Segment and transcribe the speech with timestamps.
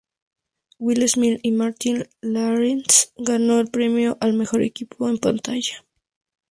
[0.79, 5.85] Will Smith y Martin Lawrence ganó el premio al "Mejor Equipo en Pantalla".